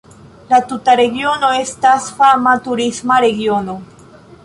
La 0.51 0.59
tuta 0.71 0.95
regiono 1.01 1.53
estas 1.59 2.09
fama 2.17 2.57
turisma 2.71 3.23
regiono. 3.29 3.81